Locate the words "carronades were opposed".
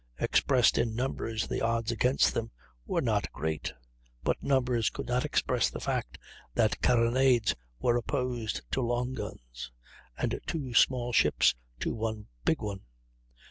6.81-8.61